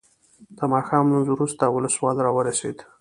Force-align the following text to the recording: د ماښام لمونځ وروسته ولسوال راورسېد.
د 0.57 0.59
ماښام 0.73 1.03
لمونځ 1.07 1.27
وروسته 1.29 1.63
ولسوال 1.67 2.15
راورسېد. 2.25 2.77